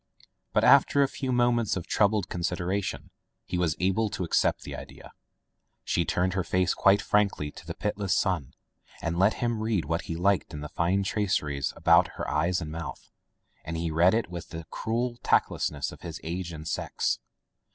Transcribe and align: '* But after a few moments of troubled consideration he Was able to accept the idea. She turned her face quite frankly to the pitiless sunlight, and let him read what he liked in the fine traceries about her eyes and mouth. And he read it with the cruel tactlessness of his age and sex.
'* 0.27 0.51
But 0.55 0.63
after 0.63 1.03
a 1.03 1.07
few 1.07 1.31
moments 1.31 1.77
of 1.77 1.85
troubled 1.85 2.27
consideration 2.27 3.11
he 3.45 3.59
Was 3.59 3.75
able 3.79 4.09
to 4.09 4.23
accept 4.23 4.63
the 4.63 4.75
idea. 4.75 5.11
She 5.83 6.05
turned 6.05 6.33
her 6.33 6.43
face 6.43 6.73
quite 6.73 7.03
frankly 7.03 7.51
to 7.51 7.67
the 7.67 7.75
pitiless 7.75 8.17
sunlight, 8.17 8.55
and 9.03 9.19
let 9.19 9.35
him 9.35 9.61
read 9.61 9.85
what 9.85 10.05
he 10.05 10.15
liked 10.15 10.55
in 10.55 10.61
the 10.61 10.69
fine 10.69 11.03
traceries 11.03 11.71
about 11.75 12.13
her 12.17 12.27
eyes 12.27 12.61
and 12.61 12.71
mouth. 12.71 13.11
And 13.63 13.77
he 13.77 13.91
read 13.91 14.15
it 14.15 14.27
with 14.27 14.49
the 14.49 14.65
cruel 14.71 15.17
tactlessness 15.21 15.91
of 15.91 16.01
his 16.01 16.19
age 16.23 16.51
and 16.51 16.67
sex. 16.67 17.19